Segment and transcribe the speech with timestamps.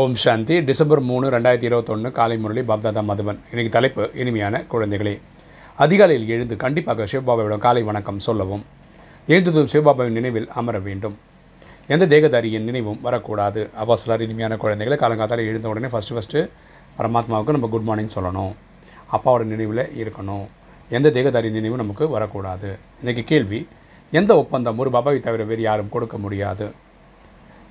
[0.00, 0.60] ஓம் சாந்தி.
[0.68, 5.20] December மூணு ரெண்டாயிரத்தி இருபத்தொன்று காலை முரளி பாப்தாதா மதுவன் இன்றைக்கி தலைப்பு இனிமையான குழந்தைகளே.
[5.76, 8.64] அதிகாலையில் எழுந்து கண்டிப்பாக சிவபாபாவிடம் காலை வணக்கம் சொல்லவும்
[9.26, 11.16] எழுந்ததும் சிவபாபாவின் நினைவில் அமர வேண்டும்.
[11.86, 13.70] எந்த தேகதாரியின் நினைவும் வரக்கூடாது.
[13.74, 16.48] அப்போ சிலர் இனிமையான குழந்தைகளை காலங்காத்தால் எழுந்த உடனே ஃபஸ்ட்டு ஃபஸ்ட்டு
[16.98, 18.54] பரமாத்மாவுக்கு நம்ம குட் மார்னிங் சொல்லணும்.
[19.16, 20.46] அப்பாவோட நினைவில் இருக்கணும்.
[20.90, 22.78] எந்த தேகதாரி நினைவும் நமக்கு வரக்கூடாது.
[23.04, 23.68] இன்றைக்கி கேள்வி
[24.10, 26.68] எந்த ஒப்பந்தம் ஒரு பாபாவை தவிர வேறு யாரும் கொடுக்க முடியாது?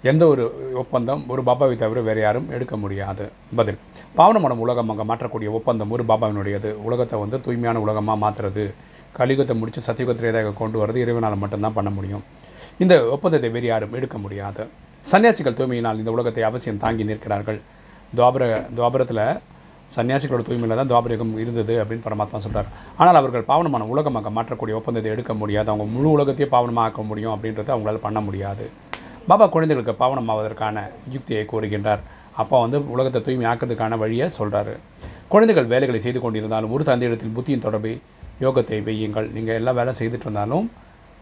[0.10, 0.44] எந்த ஒரு
[0.82, 3.24] ஒப்பந்தம் ஒரு பாபாவை தவிர வேறு யாரும் எடுக்க முடியாது.
[3.60, 3.78] பதில்
[4.18, 6.72] பாவனமடம் உலகம் அங்கே மாற்றக்கூடிய ஒப்பந்தம் ஒரு பாபாவினுடையது.
[6.88, 8.66] உலகத்தை வந்து தூய்மையான உலகமாக மாற்றுறது
[9.20, 12.24] கலியுகத்தை முடித்து சத்தியுகத்திலேதாக கொண்டு வரது இறைவனால் மட்டும்தான் பண்ண முடியும்.
[12.84, 14.64] இந்த ஒப்பந்தத்தை வேறு யாரும் எடுக்க முடியாது.
[15.12, 17.60] சன்னியாசிகள் தூய்மையினால் இந்த உலகத்தை அவசியம் தாங்கி நிற்கிறார்கள்.
[18.18, 18.44] துவாபர
[18.78, 19.26] துவாபரத்தில்
[19.96, 22.70] சன்னியாசிகளோட தூய்மையில் தான் துவாபரகம் இருந்தது அப்படின்னு பரமாத்மா சொல்கிறார்
[23.02, 25.68] ஆனால் அவர்கள் பாவனமான உலகமாக மாற்றக்கூடிய ஒப்பந்தத்தை எடுக்க முடியாது.
[25.72, 28.66] அவங்க முழு உலகத்தையே பாவனமாக ஆக்க முடியும் அப்படின்றத அவங்களால பண்ண முடியாது.
[29.30, 30.82] பாபா குழந்தைகளுக்கு பாவனம் ஆவதற்கான
[31.14, 32.02] யுக்தியை கூறுகின்றார்
[32.42, 34.74] அப்பா வந்து உலகத்தை தூய்மை ஆக்கிறதுக்கான வழியை சொல்கிறாரு
[35.32, 37.94] குழந்தைகள் வேலைகளை செய்து கொண்டிருந்தாலும் ஒரு தந்தையிடத்தில் புத்தியின் தொடர்பை
[38.44, 39.28] யோகத்தை வையுங்கள்.
[39.36, 40.68] நீங்கள் எல்லா வேலை செய்துட்டு இருந்தாலும்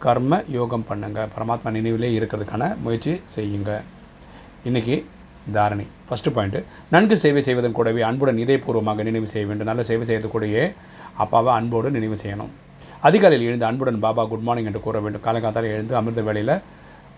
[0.05, 3.71] கர்ம யோகம் பண்ணுங்கள் பரமாத்மா நினைவிலே இருக்கிறதுக்கான முயற்சி செய்யுங்க.
[4.67, 4.97] இன்றைக்கி
[5.57, 5.87] தாரணி.
[6.09, 6.61] ஃபஸ்ட்டு பாயிண்ட்டு
[6.93, 9.69] நன்கு சேவை செய்வதன் கூடவே அன்புடன் இதயபூர்வமாக நினைவு செய்ய வேண்டும்.
[9.71, 10.75] நல்ல சேவை செய்வது
[11.23, 12.53] அப்பாவை அன்போடு நினைவு செய்யணும்.
[13.07, 15.25] அதிகாலையில் எழுந்து அன்புடன் பாபா குட் மார்னிங் என்று கூற வேண்டும்.
[15.25, 16.55] காலங்காத்தால் எழுந்து அமிர்த வேலையில்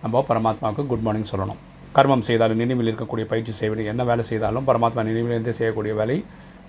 [0.05, 1.59] நம்ம பரமாத்மாவுக்கு குட் மார்னிங் சொல்லணும்.
[1.95, 6.17] கர்மம் செய்தாலும் நினைவில் இருக்கக்கூடிய பயிற்சி செய்ய வேண்டிய என்ன வேலை செய்தாலும் பரமாத்மா நினைவிலிருந்து செய்யக்கூடிய வேலை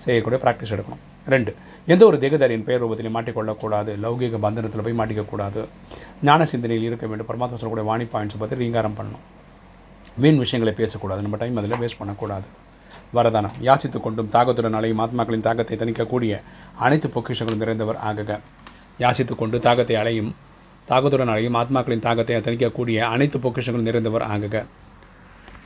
[0.05, 1.03] செய்யக்கூடிய ப்ராக்டிஸ் எடுக்கணும்.
[1.33, 1.51] ரெண்டு
[1.93, 5.61] எந்த ஒரு தேகதாரியின் பெயர் ரூபத்திலையும் மாட்டிக்கொள்ளக்கூடாது லௌகிக பந்தனத்தில் போய் மாட்டிக்கக்கூடாது.
[6.29, 7.29] ஞான சிந்தனையில் இருக்க வேண்டும்.
[7.31, 9.25] பரமாத்மா சொல்லக்கூடிய வாணி பாயிண்ட்ஸை பற்றி ரீங்காரம் பண்ணணும்.
[10.25, 12.49] வீண் விஷயங்களை பேசக்கூடாது நம்ம டைம் அதில் வேஸ்ட் பண்ணக்கூடாது.
[13.19, 16.41] வரதானம் யாசித்து கொண்டும் தாகத்துடன் அலையும் ஆத்மாக்களின் தாகத்தை தணிக்கக்கூடிய
[16.87, 18.41] அனைத்து பொக்கிஷங்களும் நிறைந்தவர் ஆகுக.
[19.05, 20.33] யாசித்து கொண்டு தாகத்தை அலையும்
[20.91, 24.57] தாகத்துடன் ஆத்மாக்களின் தாகத்தை தணிக்கக்கூடிய அனைத்து பொக்கிஷங்களும் நிறைந்தவர் ஆகுக.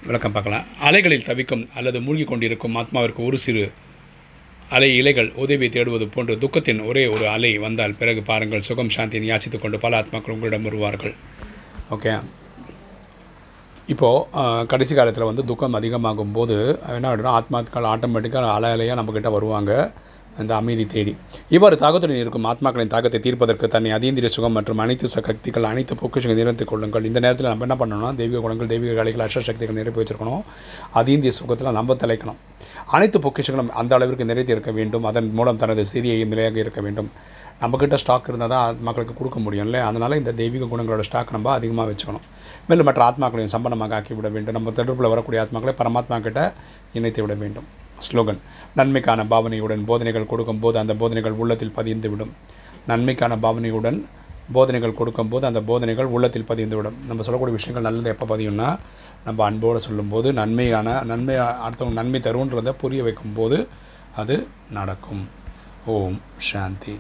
[0.07, 0.67] விளக்கம் பார்க்கலாம்.
[0.89, 3.65] அலைகளில் தவிக்கும் அல்லது மூழ்கி கொண்டிருக்கும் ஆத்மாவிற்கு ஒரு சிறு
[4.77, 9.59] அலை இலைகள் உதவியை தேடுவது போன்று துக்கத்தின் ஒரே ஒரு அலை வந்தால் பிறகு பாருங்கள் சுகம் சாந்தியை யாசித்து
[9.59, 11.15] கொண்டு பல ஆத்மாக்கள் உங்களிடம் வருவார்கள்.
[11.95, 12.13] ஓகே.
[13.93, 16.57] இப்போது கடைசி காலத்தில் வந்து துக்கம் அதிகமாகும் போது
[16.97, 19.73] என்ன ஆகிடும் ஆத்மாக்கள் ஆட்டோமேட்டிக்காக அலை அலையாக நம்மக்கிட்ட வருவாங்க.
[20.41, 21.13] அந்த அமைதி தேடி.
[21.57, 26.71] இவ்வாறு தாகத்துடன் இருக்கும் ஆத்மாக்களின் தாக்கத்தை தீர்ப்பதற்கு தன்னை அதீந்திர சுகம் மற்றும் அனைத்து சக்திகள் அனைத்து பொக்கிஷங்கள் நிறைத்துக்
[26.73, 27.07] கொள்ளுங்கள்.
[27.11, 30.45] இந்த நேரத்தில் நம்ம என்ன பண்ணணும்னா தெய்வீக குணங்கள் தெய்வீக கலைகள் அஷ்டசக்திகள் நிரப்பி வச்சிருக்கணும்
[31.01, 32.41] அதீந்திய சுகத்தில் நம்ம தலைக்கணும்.
[32.97, 35.05] அனைத்து பொக்கிஷங்களும் அந்த அளவிற்கு நிறைத்து இருக்க வேண்டும்.
[35.11, 37.11] அதன் மூலம் தனது சிறியையும் நிலையாக இருக்க வேண்டும்.
[37.63, 41.87] நம்மக்கிட்ட ஸ்டாக் இருந்தால் தான் ஆத்மாக்களுக்கு கொடுக்க முடியும் இல்லை அதனால் இந்த தெய்வீக குணங்களோட ஸ்டாக் நம்ம அதிகமாக
[41.91, 42.25] வச்சுக்கணும்.
[42.69, 44.57] மேலும் மற்ற ஆத்மாக்களையும் சம்பந்தமாக ஆக்கிவிட வேண்டும்.
[44.59, 46.43] நம்ம தொடர்பில் வரக்கூடிய ஆத்மாக்களை பரமாத்மா கிட்ட
[46.99, 47.69] இணைத்து விட வேண்டும்.
[48.07, 48.41] ஸ்லோகன்.
[48.77, 52.33] நன்மைக்கான பாவனையுடன் போதனைகள் கொடுக்கும்போது அந்த போதனைகள் உள்ளத்தில் பதிந்துவிடும்.
[52.87, 54.01] நன்மைக்கான பாவனையுடன்
[54.53, 56.99] போதனைகள் கொடுக்கும்போது அந்த போதனைகள் உள்ளத்தில் பதிந்துவிடும்.
[57.09, 58.69] நம்ம சொல்லக்கூடிய விஷயங்கள் நல்லது எப்போ பதியும்னா
[59.25, 63.59] நம்ம அன்போடு சொல்லும்போது நன்மையான நன்மை அடுத்தவங்க நன்மை தருன்றதை புரிய வைக்கும்போது
[64.17, 65.25] அது நடக்கும்.
[65.87, 66.97] ஓம் சாந்தி.